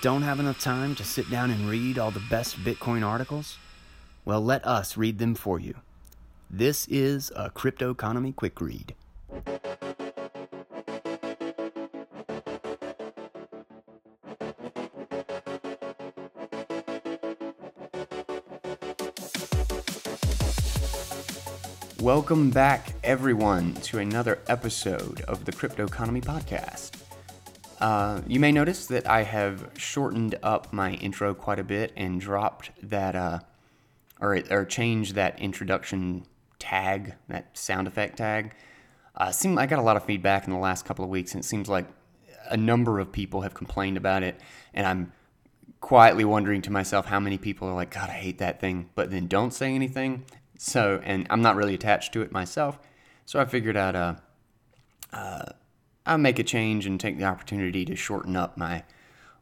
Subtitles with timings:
[0.00, 3.58] Don't have enough time to sit down and read all the best Bitcoin articles?
[4.24, 5.74] Well, let us read them for you.
[6.48, 8.94] This is a Crypto Economy Quick Read.
[22.00, 26.97] Welcome back, everyone, to another episode of the Crypto Economy Podcast.
[27.78, 32.20] Uh, you may notice that I have shortened up my intro quite a bit and
[32.20, 33.38] dropped that, uh,
[34.20, 36.26] or, or changed that introduction
[36.58, 38.52] tag, that sound effect tag.
[39.14, 41.42] Uh, seem, I got a lot of feedback in the last couple of weeks, and
[41.42, 41.86] it seems like
[42.48, 44.40] a number of people have complained about it.
[44.74, 45.12] And I'm
[45.80, 49.10] quietly wondering to myself how many people are like, God, I hate that thing, but
[49.10, 50.24] then don't say anything.
[50.58, 52.78] So, and I'm not really attached to it myself.
[53.24, 54.14] So I figured out, uh,
[55.12, 55.44] uh,
[56.08, 58.82] I'll make a change and take the opportunity to shorten up my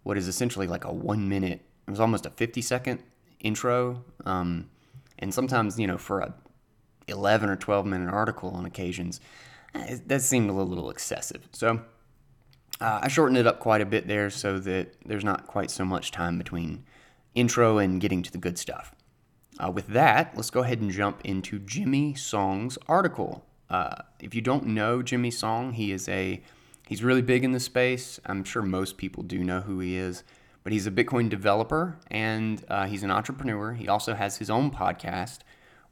[0.02, 1.60] what is essentially like a one minute.
[1.86, 3.02] It was almost a fifty second
[3.40, 4.68] intro, um,
[5.18, 6.34] and sometimes you know for a
[7.06, 9.20] eleven or twelve minute article on occasions,
[9.74, 11.48] eh, that seemed a little excessive.
[11.52, 11.82] So
[12.80, 15.84] uh, I shortened it up quite a bit there so that there's not quite so
[15.84, 16.84] much time between
[17.34, 18.92] intro and getting to the good stuff.
[19.58, 23.46] Uh, with that, let's go ahead and jump into Jimmy Song's article.
[23.70, 26.42] Uh, if you don't know Jimmy Song, he is a
[26.86, 28.20] He's really big in the space.
[28.26, 30.22] I'm sure most people do know who he is,
[30.62, 33.72] but he's a Bitcoin developer and uh, he's an entrepreneur.
[33.72, 35.40] He also has his own podcast,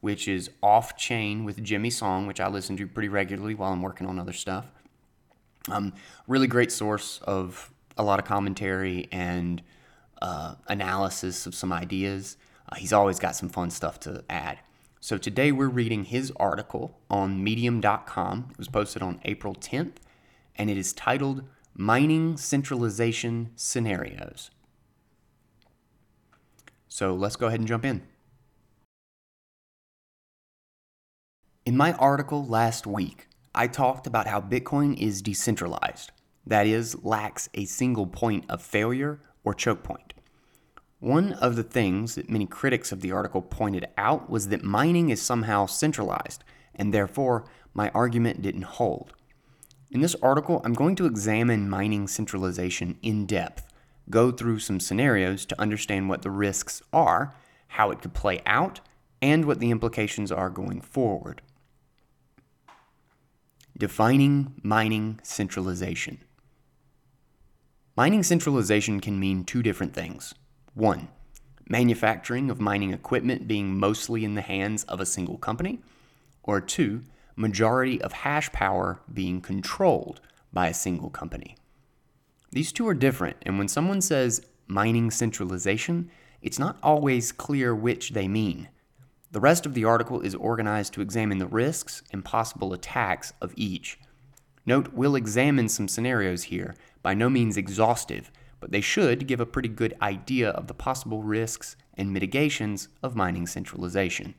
[0.01, 3.83] which is Off Chain with Jimmy Song, which I listen to pretty regularly while I'm
[3.83, 4.70] working on other stuff.
[5.69, 5.95] Um,
[6.28, 9.62] really great source of a lot of commentary and
[10.23, 12.36] uh, analysis of some ideas.
[12.69, 14.61] Uh, he's always got some fun stuff to add.
[15.01, 18.47] So today we're reading his article on medium.com.
[18.53, 19.97] It was posted on April 10th
[20.56, 24.50] and it is titled Mining Centralization Scenarios.
[26.89, 28.02] So let's go ahead and jump in.
[31.67, 36.12] In my article last week, I talked about how Bitcoin is decentralized,
[36.46, 40.14] that is, lacks a single point of failure or choke point.
[41.00, 45.11] One of the things that many critics of the article pointed out was that mining
[45.11, 49.12] is somehow centralized, and therefore my argument didn't hold.
[49.94, 53.72] In this article, I'm going to examine mining centralization in depth,
[54.10, 57.32] go through some scenarios to understand what the risks are,
[57.68, 58.80] how it could play out,
[59.22, 61.42] and what the implications are going forward.
[63.78, 66.18] Defining mining centralization.
[67.96, 70.34] Mining centralization can mean two different things.
[70.74, 71.06] One,
[71.68, 75.78] manufacturing of mining equipment being mostly in the hands of a single company,
[76.42, 77.02] or two,
[77.36, 80.20] majority of hash power being controlled
[80.52, 81.56] by a single company.
[82.52, 88.11] These two are different, and when someone says mining centralization, it's not always clear which
[88.11, 88.68] they mean.
[89.33, 93.52] The rest of the article is organized to examine the risks and possible attacks of
[93.56, 93.98] each.
[94.64, 98.30] Note, we'll examine some scenarios here, by no means exhaustive,
[98.61, 103.17] but they should give a pretty good idea of the possible risks and mitigations of
[103.17, 104.34] mining centralization.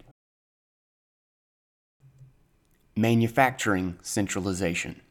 [2.97, 5.01] Manufacturing centralization.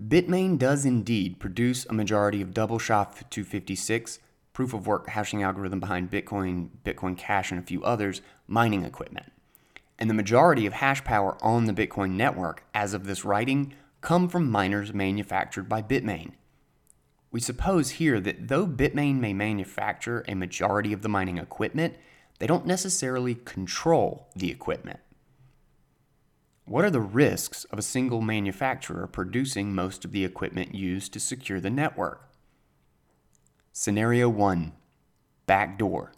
[0.00, 4.20] Bitmain does indeed produce a majority of double SHA-256,
[4.52, 9.32] proof of work hashing algorithm behind Bitcoin, Bitcoin Cash, and a few others, mining equipment.
[9.98, 14.28] And the majority of hash power on the Bitcoin network, as of this writing, come
[14.28, 16.34] from miners manufactured by Bitmain.
[17.32, 21.96] We suppose here that though Bitmain may manufacture a majority of the mining equipment,
[22.42, 24.98] they don't necessarily control the equipment.
[26.64, 31.20] What are the risks of a single manufacturer producing most of the equipment used to
[31.20, 32.28] secure the network?
[33.72, 34.72] Scenario 1
[35.46, 36.10] Backdoor.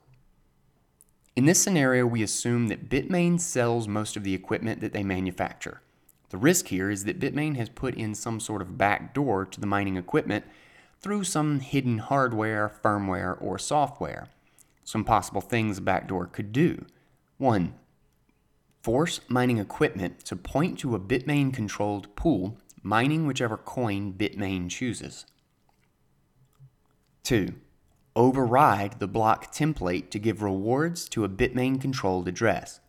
[1.37, 5.83] In this scenario, we assume that Bitmain sells most of the equipment that they manufacture.
[6.31, 9.67] The risk here is that Bitmain has put in some sort of backdoor to the
[9.67, 10.47] mining equipment
[11.03, 14.31] through some hidden hardware, firmware, or software
[14.85, 16.85] some possible things a backdoor could do.
[17.39, 17.75] One,
[18.83, 25.25] force mining equipment to point to a Bitmain controlled pool, mining whichever coin Bitmain chooses.
[27.23, 27.55] Two,
[28.15, 32.81] override the block template to give rewards to a Bitmain controlled address.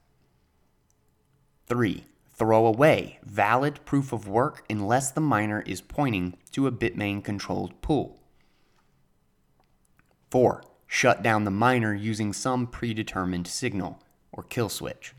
[1.68, 7.24] Three, throw away valid proof of work unless the miner is pointing to a Bitmain
[7.24, 8.20] controlled pool.
[10.30, 14.02] 4 shut down the miner using some predetermined signal
[14.32, 15.14] or kill switch.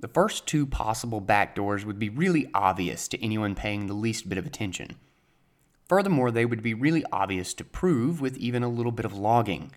[0.00, 4.38] The first two possible backdoors would be really obvious to anyone paying the least bit
[4.38, 4.96] of attention.
[5.88, 9.72] Furthermore, they would be really obvious to prove with even a little bit of logging.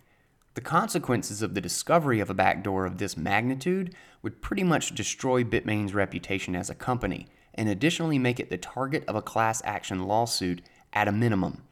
[0.53, 5.43] The consequences of the discovery of a backdoor of this magnitude would pretty much destroy
[5.43, 10.03] Bitmain's reputation as a company, and additionally make it the target of a class action
[10.03, 10.61] lawsuit
[10.93, 11.63] at a minimum.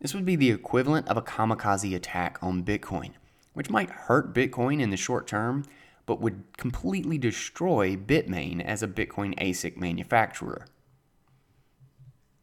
[0.00, 3.12] This would be the equivalent of a kamikaze attack on Bitcoin,
[3.52, 5.64] which might hurt Bitcoin in the short term,
[6.06, 10.66] but would completely destroy Bitmain as a Bitcoin ASIC manufacturer.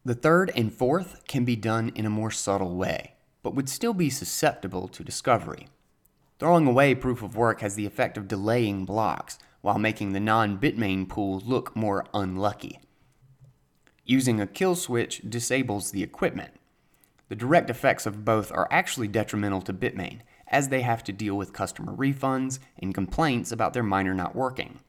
[0.04, 3.94] The third and fourth can be done in a more subtle way, but would still
[3.94, 5.68] be susceptible to discovery.
[6.38, 10.60] Throwing away proof of work has the effect of delaying blocks, while making the non
[10.60, 12.80] Bitmain pool look more unlucky.
[14.04, 16.52] Using a kill switch disables the equipment.
[17.28, 21.36] The direct effects of both are actually detrimental to Bitmain, as they have to deal
[21.36, 24.80] with customer refunds and complaints about their miner not working.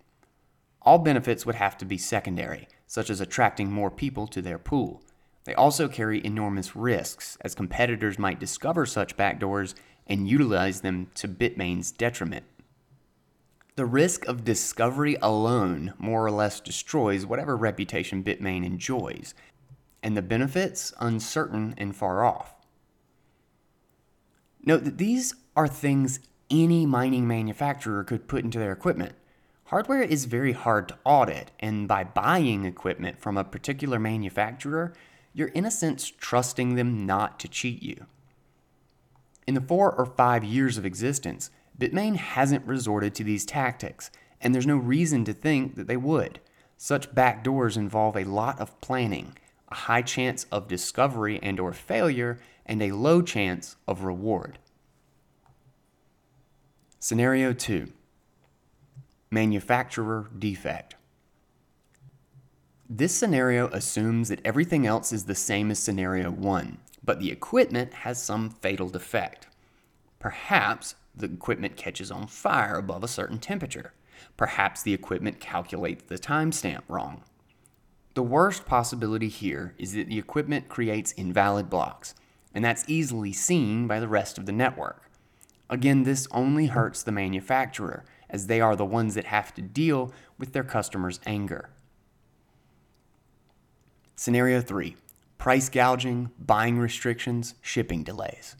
[0.82, 5.02] All benefits would have to be secondary, such as attracting more people to their pool.
[5.44, 9.74] They also carry enormous risks, as competitors might discover such backdoors
[10.06, 12.44] and utilize them to Bitmain's detriment.
[13.76, 19.34] The risk of discovery alone more or less destroys whatever reputation Bitmain enjoys,
[20.06, 22.54] and the benefits uncertain and far off.
[24.64, 29.16] Note that these are things any mining manufacturer could put into their equipment.
[29.64, 34.92] Hardware is very hard to audit, and by buying equipment from a particular manufacturer,
[35.32, 38.06] you're in a sense trusting them not to cheat you.
[39.44, 44.54] In the four or five years of existence, Bitmain hasn't resorted to these tactics, and
[44.54, 46.38] there's no reason to think that they would.
[46.76, 49.36] Such backdoors involve a lot of planning,
[49.68, 54.58] a high chance of discovery and or failure, and a low chance of reward.
[56.98, 57.92] Scenario 2.
[59.30, 60.96] Manufacturer defect.
[62.88, 67.92] This scenario assumes that everything else is the same as scenario 1, but the equipment
[67.92, 69.48] has some fatal defect.
[70.20, 73.92] Perhaps the equipment catches on fire above a certain temperature.
[74.36, 77.22] Perhaps the equipment calculates the timestamp wrong.
[78.16, 82.14] The worst possibility here is that the equipment creates invalid blocks,
[82.54, 85.10] and that's easily seen by the rest of the network.
[85.68, 90.14] Again, this only hurts the manufacturer, as they are the ones that have to deal
[90.38, 91.68] with their customers' anger.
[94.14, 94.96] Scenario 3
[95.36, 98.56] Price gouging, buying restrictions, shipping delays.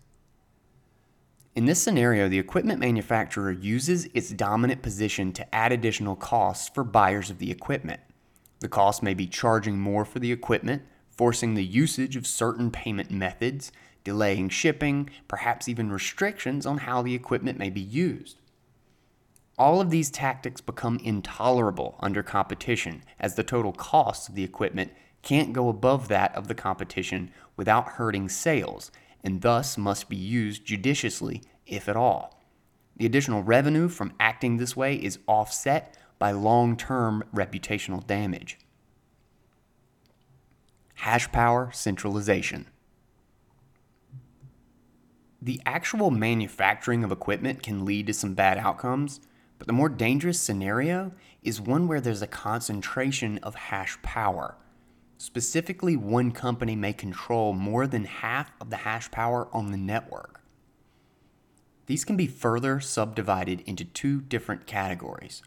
[1.54, 6.84] In this scenario, the equipment manufacturer uses its dominant position to add additional costs for
[6.84, 8.02] buyers of the equipment.
[8.66, 13.12] The cost may be charging more for the equipment, forcing the usage of certain payment
[13.12, 13.70] methods,
[14.02, 18.40] delaying shipping, perhaps even restrictions on how the equipment may be used.
[19.56, 24.90] All of these tactics become intolerable under competition as the total cost of the equipment
[25.22, 28.90] can't go above that of the competition without hurting sales
[29.22, 32.42] and thus must be used judiciously, if at all.
[32.96, 38.58] The additional revenue from acting this way is offset by long term reputational damage.
[40.94, 42.68] Hash power centralization.
[45.40, 49.20] The actual manufacturing of equipment can lead to some bad outcomes,
[49.58, 54.56] but the more dangerous scenario is one where there's a concentration of hash power
[55.18, 60.42] Specifically, one company may control more than half of the hash power on the network.
[61.86, 65.42] These can be further subdivided into two different categories.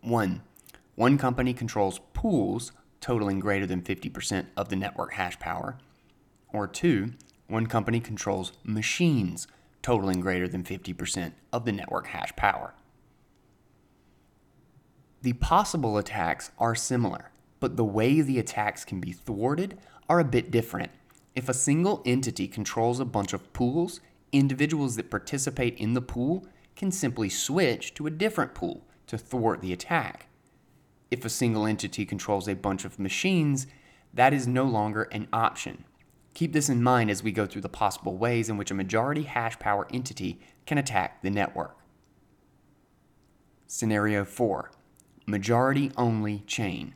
[0.00, 0.42] One,
[0.94, 5.78] one company controls pools totaling greater than 50% of the network hash power.
[6.52, 7.12] Or two,
[7.46, 9.46] one company controls machines
[9.82, 12.74] totaling greater than 50% of the network hash power.
[15.22, 19.78] The possible attacks are similar but the way the attacks can be thwarted
[20.08, 20.90] are a bit different.
[21.34, 24.00] If a single entity controls a bunch of pools,
[24.32, 29.60] individuals that participate in the pool can simply switch to a different pool to thwart
[29.60, 30.28] the attack.
[31.10, 33.66] If a single entity controls a bunch of machines,
[34.14, 35.84] that is no longer an option.
[36.34, 39.22] Keep this in mind as we go through the possible ways in which a majority
[39.22, 41.76] hash power entity can attack the network.
[43.66, 44.70] Scenario 4
[45.26, 46.94] Majority only chain.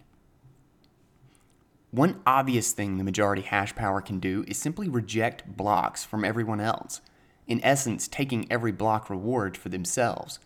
[1.90, 6.60] One obvious thing the majority hash power can do is simply reject blocks from everyone
[6.60, 7.02] else,
[7.46, 10.38] in essence, taking every block reward for themselves.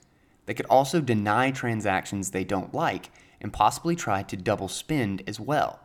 [0.46, 3.10] They could also deny transactions they don't like
[3.40, 5.80] and possibly try to double spend as well.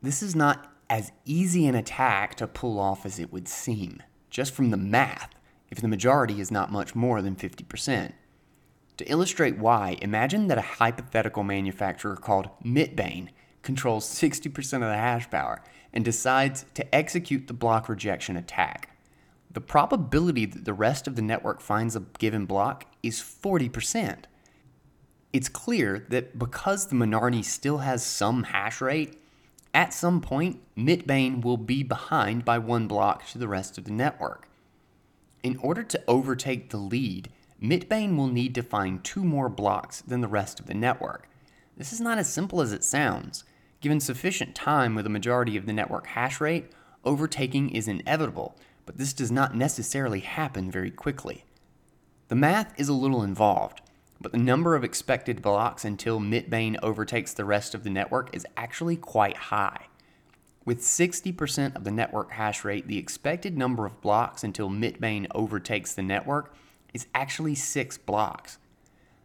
[0.00, 4.52] This is not as easy an attack to pull off as it would seem, just
[4.54, 5.30] from the math,
[5.70, 8.12] if the majority is not much more than 50%.
[8.96, 13.28] To illustrate why, imagine that a hypothetical manufacturer called Mitbane
[13.62, 15.62] controls 60% of the hash power
[15.92, 18.96] and decides to execute the block rejection attack.
[19.52, 24.24] The probability that the rest of the network finds a given block is 40%.
[25.32, 29.20] It's clear that because the minority still has some hash rate,
[29.72, 33.92] at some point, Mitbane will be behind by one block to the rest of the
[33.92, 34.48] network.
[35.42, 37.30] In order to overtake the lead,
[37.62, 41.28] Mitbane will need to find two more blocks than the rest of the network.
[41.76, 43.44] This is not as simple as it sounds.
[43.80, 46.72] Given sufficient time with a majority of the network hash rate,
[47.04, 48.56] overtaking is inevitable,
[48.90, 51.44] but this does not necessarily happen very quickly.
[52.26, 53.82] The math is a little involved,
[54.20, 58.44] but the number of expected blocks until Mitbane overtakes the rest of the network is
[58.56, 59.86] actually quite high.
[60.64, 65.94] With 60% of the network hash rate, the expected number of blocks until Mitbane overtakes
[65.94, 66.52] the network
[66.92, 68.58] is actually 6 blocks.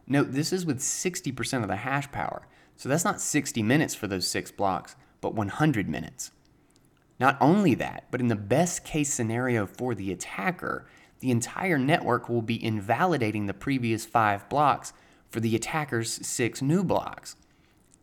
[0.06, 2.46] Note this is with 60% of the hash power,
[2.76, 6.30] so that's not 60 minutes for those 6 blocks, but 100 minutes.
[7.18, 10.86] Not only that, but in the best case scenario for the attacker,
[11.20, 14.92] the entire network will be invalidating the previous five blocks
[15.28, 17.36] for the attacker's six new blocks.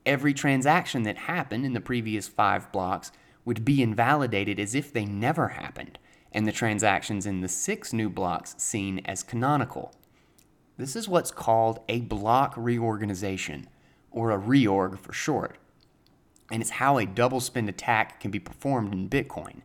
[0.06, 3.12] Every transaction that happened in the previous five blocks
[3.46, 6.00] would be invalidated as if they never happened,
[6.32, 9.94] and the transactions in the six new blocks seen as canonical.
[10.78, 13.68] This is what's called a block reorganization,
[14.12, 15.58] or a reorg for short,
[16.52, 19.62] and it's how a double spend attack can be performed in Bitcoin.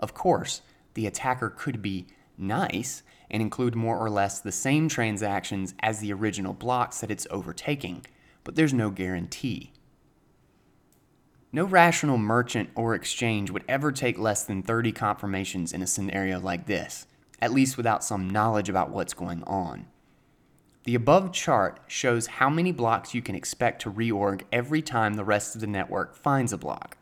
[0.00, 0.62] Of course,
[0.94, 2.06] the attacker could be
[2.38, 7.26] nice and include more or less the same transactions as the original blocks that it's
[7.30, 8.04] overtaking,
[8.44, 9.72] but there's no guarantee.
[11.52, 16.38] No rational merchant or exchange would ever take less than 30 confirmations in a scenario
[16.38, 17.06] like this,
[17.40, 19.86] at least without some knowledge about what's going on.
[20.86, 25.24] The above chart shows how many blocks you can expect to reorg every time the
[25.24, 26.96] rest of the network finds a block.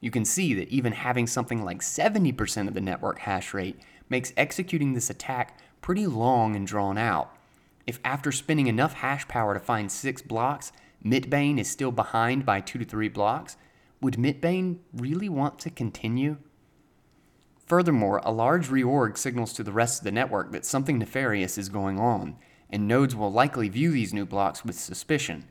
[0.00, 3.78] You can see that even having something like 70% of the network hash rate
[4.08, 7.30] makes executing this attack pretty long and drawn out.
[7.86, 10.72] If after spending enough hash power to find six blocks,
[11.04, 13.58] Mitbane is still behind by two to three blocks,
[14.00, 16.38] would Mitbane really want to continue?
[17.66, 21.68] Furthermore, a large reorg signals to the rest of the network that something nefarious is
[21.68, 22.36] going on,
[22.70, 25.44] and nodes will likely view these new blocks with suspicion.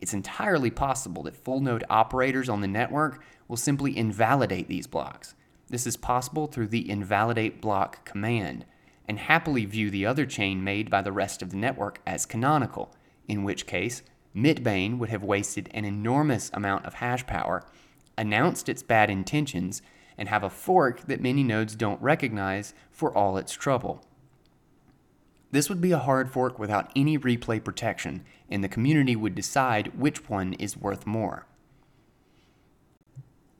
[0.00, 5.34] It's entirely possible that full node operators on the network will simply invalidate these blocks.
[5.68, 8.64] This is possible through the invalidate block command,
[9.06, 12.94] and happily view the other chain made by the rest of the network as canonical,
[13.26, 14.02] in which case,
[14.34, 17.64] Mitbane would have wasted an enormous amount of hash power,
[18.16, 19.82] announced its bad intentions,
[20.16, 24.04] and have a fork that many nodes don't recognize for all its trouble.
[25.50, 29.98] This would be a hard fork without any replay protection, and the community would decide
[29.98, 31.46] which one is worth more.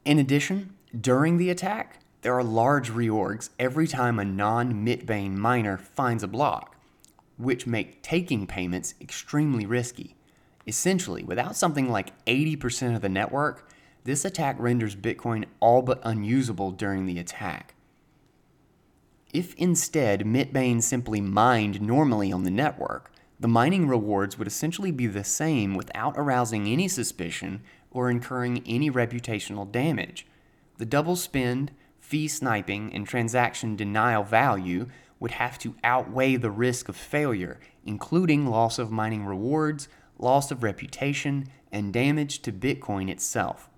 [0.05, 5.77] In addition, during the attack, there are large reorgs every time a non Mitbane miner
[5.77, 6.77] finds a block,
[7.37, 10.17] which make taking payments extremely risky.
[10.67, 13.71] Essentially, without something like 80% of the network,
[14.05, 17.75] this attack renders Bitcoin all but unusable during the attack.
[19.33, 25.07] If instead Mitbane simply mined normally on the network, the mining rewards would essentially be
[25.07, 30.27] the same without arousing any suspicion or incurring any reputational damage.
[30.79, 34.87] The double spend, fee sniping, and transaction denial value
[35.21, 40.63] would have to outweigh the risk of failure, including loss of mining rewards, loss of
[40.63, 43.69] reputation, and damage to Bitcoin itself.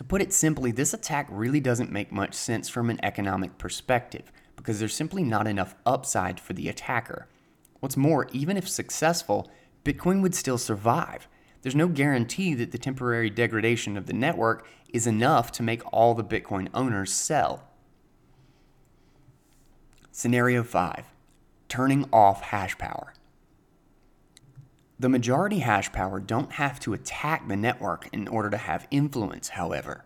[0.00, 4.32] To put it simply, this attack really doesn't make much sense from an economic perspective
[4.56, 7.28] because there's simply not enough upside for the attacker.
[7.80, 9.50] What's more, even if successful,
[9.84, 11.28] Bitcoin would still survive
[11.60, 16.14] there's no guarantee that the temporary degradation of the network is enough to make all
[16.14, 17.68] the Bitcoin owners sell.
[20.10, 21.04] Scenario 5
[21.68, 23.12] Turning off hash power.
[25.00, 29.48] The majority hash power don't have to attack the network in order to have influence,
[29.48, 30.04] however.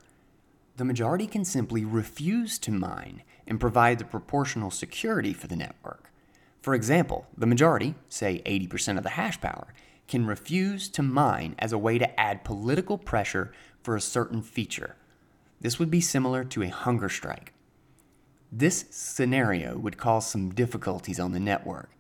[0.77, 6.13] The majority can simply refuse to mine and provide the proportional security for the network.
[6.63, 9.75] For example, the majority, say 80% of the hash power,
[10.07, 13.51] can refuse to mine as a way to add political pressure
[13.83, 14.95] for a certain feature.
[15.61, 17.53] This would be similar to a hunger strike.
[18.53, 21.91] This scenario would cause some difficulties on the network.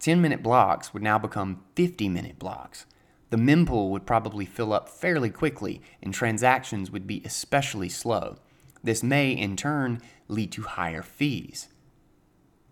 [0.00, 2.86] 10 minute blocks would now become 50 minute blocks.
[3.30, 8.36] The mempool would probably fill up fairly quickly, and transactions would be especially slow.
[8.84, 11.68] This may, in turn, lead to higher fees.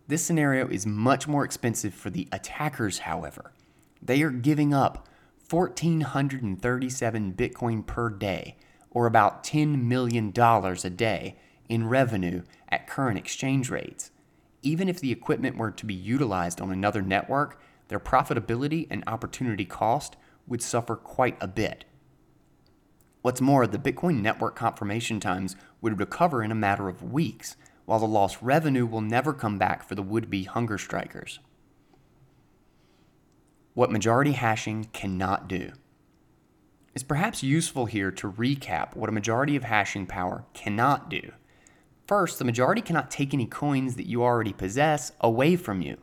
[0.07, 3.53] This scenario is much more expensive for the attackers, however.
[4.01, 5.09] They are giving up
[5.51, 8.57] 1,437 Bitcoin per day,
[8.91, 11.37] or about $10 million a day
[11.69, 14.11] in revenue at current exchange rates.
[14.65, 19.67] Even if the equipment were to be utilized on another network, their profitability and opportunity
[19.67, 20.17] cost
[20.47, 21.85] would suffer quite a bit.
[23.21, 27.99] What's more, the Bitcoin network confirmation times would recover in a matter of weeks, while
[27.99, 31.41] the lost revenue will never come back for the would be hunger strikers.
[33.75, 35.73] What majority hashing cannot do.
[36.95, 41.33] It's perhaps useful here to recap what a majority of hashing power cannot do.
[42.07, 45.99] First, the majority cannot take any coins that you already possess away from you.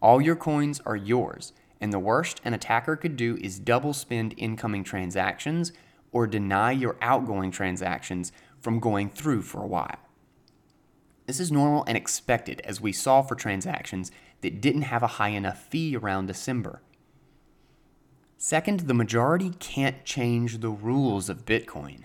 [0.00, 4.34] All your coins are yours, and the worst an attacker could do is double spend
[4.36, 5.72] incoming transactions
[6.10, 9.98] or deny your outgoing transactions from going through for a while.
[11.26, 15.28] This is normal and expected as we saw for transactions that didn't have a high
[15.28, 16.80] enough fee around December.
[18.38, 22.04] Second, the majority can't change the rules of Bitcoin.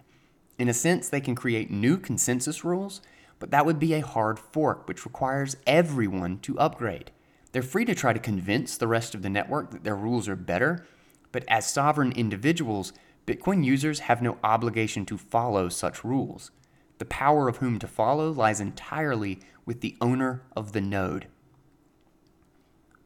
[0.60, 3.02] In a sense, they can create new consensus rules,
[3.43, 7.12] but that would be a hard fork, which requires everyone to upgrade.
[7.51, 10.38] They're free to try to convince the rest of the network that their rules are
[10.38, 10.85] better,
[11.33, 12.93] but as sovereign individuals,
[13.27, 16.51] Bitcoin users have no obligation to follow such rules.
[17.00, 21.27] The power of whom to follow lies entirely with the owner of the node.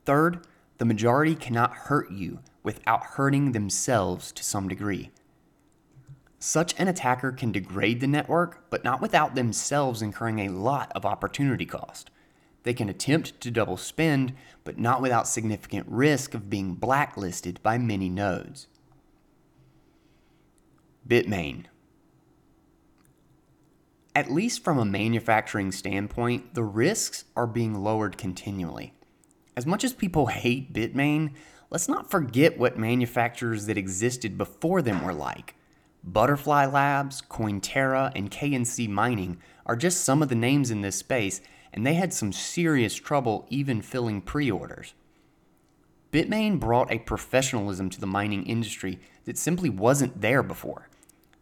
[0.05, 0.45] Third,
[0.77, 5.09] the majority cannot hurt you without hurting themselves to some degree.
[6.39, 11.05] Such an attacker can degrade the network, but not without themselves incurring a lot of
[11.05, 12.11] opportunity cost.
[12.63, 17.77] They can attempt to double spend, but not without significant risk of being blacklisted by
[17.77, 18.67] many nodes.
[21.07, 21.65] Bitmain
[24.17, 28.91] at least from a manufacturing standpoint, the risks are being lowered continually.
[29.55, 31.33] As much as people hate Bitmain,
[31.69, 35.53] let's not forget what manufacturers that existed before them were like.
[36.03, 41.41] Butterfly Labs, Cointerra, and KNC Mining are just some of the names in this space,
[41.73, 44.93] and they had some serious trouble even filling pre orders.
[46.11, 50.89] Bitmain brought a professionalism to the mining industry that simply wasn't there before.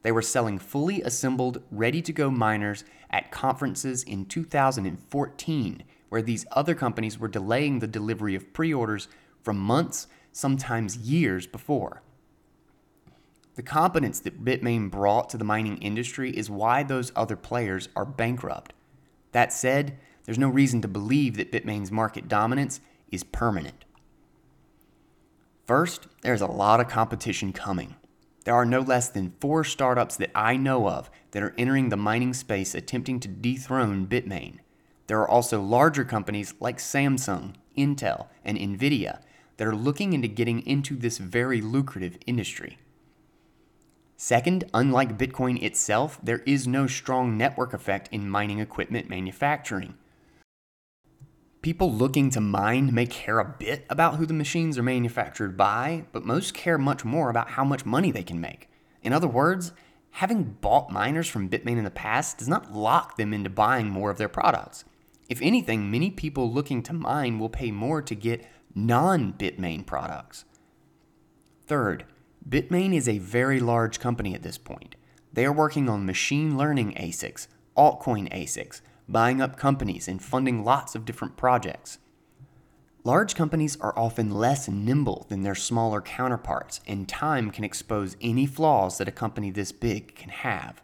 [0.02, 6.46] They were selling fully assembled, ready to go miners at conferences in 2014, where these
[6.52, 9.08] other companies were delaying the delivery of pre orders
[9.44, 12.02] from months, sometimes years before.
[13.56, 18.06] The competence that Bitmain brought to the mining industry is why those other players are
[18.06, 18.74] bankrupt.
[19.32, 23.86] That said, there's no reason to believe that Bitmain's market dominance is permanent.
[25.66, 27.96] First, there's a lot of competition coming.
[28.44, 31.98] There are no less than four startups that I know of that are entering the
[31.98, 34.60] mining space attempting to dethrone Bitmain.
[35.08, 39.22] There are also larger companies like Samsung, Intel, and Nvidia
[39.58, 42.78] that are looking into getting into this very lucrative industry.
[44.18, 49.96] Second, unlike Bitcoin itself, there is no strong network effect in mining equipment manufacturing.
[51.62, 56.06] People looking to mine may care a bit about who the machines are manufactured by,
[56.12, 58.70] but most care much more about how much money they can make.
[59.02, 59.74] In other words,
[60.12, 64.12] having bought miners from Bitmain in the past does not lock them into buying more
[64.12, 64.86] of their products.
[65.28, 70.46] If anything, many people looking to mine will pay more to get non Bitmain products.
[71.66, 72.06] Third,
[72.48, 74.96] Bitmain is a very large company at this point.
[75.34, 80.94] They are working on machine learning ASICs, altcoin ASICs, buying up companies and funding lots
[80.94, 81.98] of different projects.
[83.04, 88.46] Large companies are often less nimble than their smaller counterparts, and time can expose any
[88.46, 90.84] flaws that a company this big can have.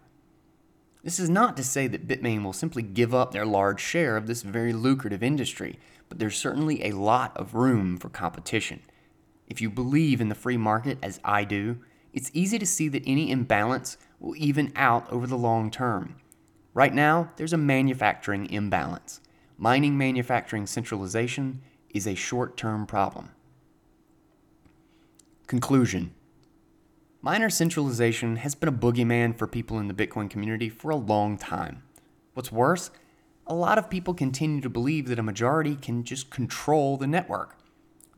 [1.04, 4.28] This is not to say that Bitmain will simply give up their large share of
[4.28, 8.82] this very lucrative industry, but there's certainly a lot of room for competition.
[9.52, 11.80] If you believe in the free market as I do,
[12.14, 16.16] it's easy to see that any imbalance will even out over the long term.
[16.74, 19.20] Right now, there's a manufacturing imbalance.
[19.58, 23.32] Mining manufacturing centralization is a short term problem.
[25.48, 26.14] Conclusion
[27.22, 31.38] Miner centralization has been a boogeyman for people in the Bitcoin community for a long
[31.38, 31.84] time.
[32.36, 32.90] What's worse,
[33.46, 37.58] a lot of people continue to believe that a majority can just control the network.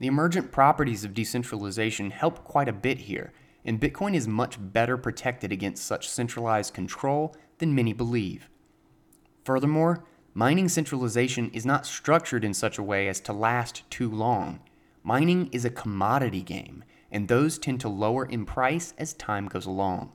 [0.03, 3.31] The emergent properties of decentralization help quite a bit here,
[3.63, 8.49] and Bitcoin is much better protected against such centralized control than many believe.
[9.45, 14.59] Furthermore, mining centralization is not structured in such a way as to last too long.
[15.03, 19.65] Mining is a commodity game, and those tend to lower in price as time goes
[19.65, 20.11] along.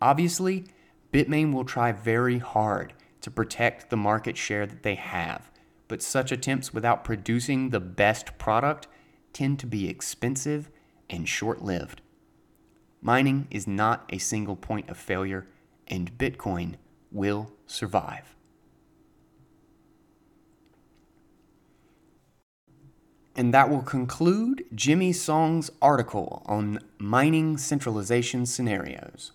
[0.00, 0.66] Obviously,
[1.12, 5.50] Bitmain will try very hard to protect the market share that they have,
[5.88, 8.86] but such attempts without producing the best product
[9.32, 10.70] tend to be expensive
[11.08, 12.00] and short lived.
[13.00, 15.46] Mining is not a single point of failure,
[15.88, 16.74] and Bitcoin
[17.10, 18.34] will survive.
[23.34, 29.32] And that will conclude Jimmy Song's article on mining centralization scenarios.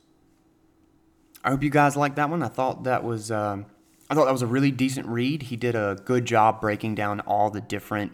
[1.43, 2.43] I hope you guys liked that one.
[2.43, 3.63] I thought that was uh,
[4.09, 5.43] I thought that was a really decent read.
[5.43, 8.11] He did a good job breaking down all the different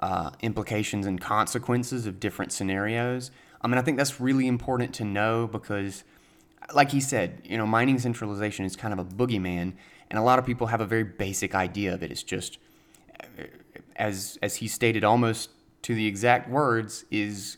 [0.00, 3.30] uh, implications and consequences of different scenarios.
[3.62, 6.04] I mean, I think that's really important to know because,
[6.74, 9.72] like he said, you know, mining centralization is kind of a boogeyman,
[10.10, 12.10] and a lot of people have a very basic idea of it.
[12.10, 12.58] It's just,
[13.96, 15.50] as as he stated, almost
[15.82, 17.56] to the exact words, is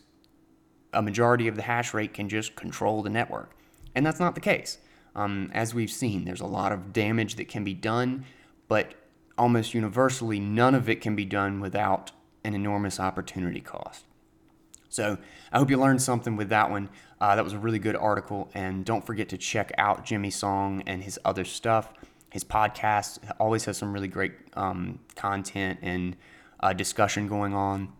[0.93, 3.55] a majority of the hash rate can just control the network,
[3.93, 4.77] and that's not the case.
[5.15, 8.25] Um, as we've seen, there's a lot of damage that can be done,
[8.67, 8.93] but
[9.37, 12.11] almost universally, none of it can be done without
[12.43, 14.05] an enormous opportunity cost.
[14.89, 15.17] So
[15.51, 16.89] I hope you learned something with that one.
[17.21, 18.49] Uh, that was a really good article.
[18.53, 21.93] And don't forget to check out Jimmy Song and his other stuff.
[22.31, 26.15] His podcast always has some really great um, content and
[26.59, 27.93] uh, discussion going on.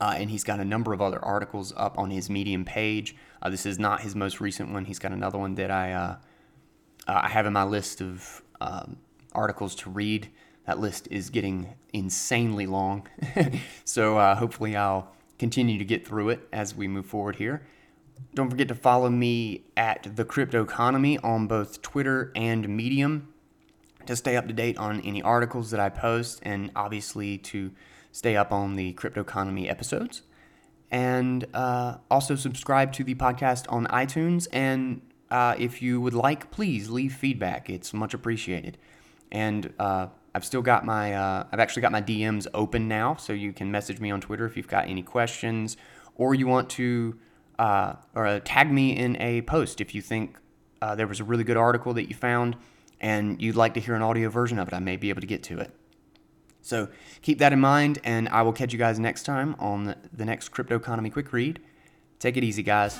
[0.00, 3.16] Uh, and he's got a number of other articles up on his Medium page.
[3.40, 4.84] Uh, this is not his most recent one.
[4.84, 6.16] He's got another one that I uh,
[7.06, 8.96] uh, I have in my list of um,
[9.32, 10.30] articles to read.
[10.66, 13.06] That list is getting insanely long,
[13.84, 17.66] so uh, hopefully I'll continue to get through it as we move forward here.
[18.34, 23.34] Don't forget to follow me at the Crypto Economy on both Twitter and Medium
[24.06, 27.72] to stay up to date on any articles that I post, and obviously to
[28.12, 30.22] stay up on the Crypto Economy episodes.
[30.90, 34.46] And uh, also subscribe to the podcast on iTunes.
[34.52, 37.68] And uh, if you would like, please leave feedback.
[37.68, 38.78] It's much appreciated.
[39.32, 43.32] And uh, I've still got my, uh, I've actually got my DMs open now, so
[43.32, 45.76] you can message me on Twitter if you've got any questions,
[46.16, 47.16] or you want to,
[47.58, 50.38] uh, or uh, tag me in a post if you think
[50.82, 52.56] uh, there was a really good article that you found
[53.00, 54.74] and you'd like to hear an audio version of it.
[54.74, 55.70] I may be able to get to it.
[56.62, 56.88] So
[57.20, 60.48] keep that in mind, and I will catch you guys next time on the next
[60.48, 61.60] Crypto Economy Quick Read.
[62.18, 62.98] Take it easy, guys.